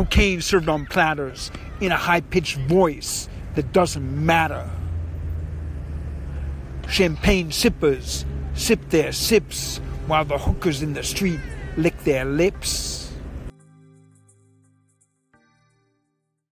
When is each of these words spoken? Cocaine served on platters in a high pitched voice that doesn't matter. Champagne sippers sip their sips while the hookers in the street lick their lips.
Cocaine 0.00 0.40
served 0.40 0.70
on 0.70 0.86
platters 0.86 1.50
in 1.82 1.92
a 1.92 1.96
high 1.96 2.22
pitched 2.22 2.56
voice 2.56 3.28
that 3.54 3.70
doesn't 3.74 4.24
matter. 4.24 4.66
Champagne 6.88 7.52
sippers 7.52 8.24
sip 8.54 8.80
their 8.88 9.12
sips 9.12 9.76
while 10.06 10.24
the 10.24 10.38
hookers 10.38 10.80
in 10.80 10.94
the 10.94 11.02
street 11.02 11.40
lick 11.76 12.02
their 12.04 12.24
lips. 12.24 12.89